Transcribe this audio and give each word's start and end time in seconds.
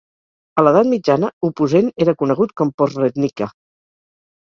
A 0.59 0.61
l'edat 0.67 0.87
mitjana, 0.93 1.29
Opuzen 1.49 1.91
era 2.05 2.15
conegut 2.21 2.55
com 2.63 2.71
Posrednica. 2.83 3.49